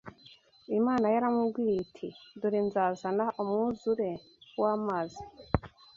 [0.79, 2.07] Imana yaramubwiye iti
[2.39, 4.09] dore nzazana umwuzure
[4.61, 5.21] w’amazi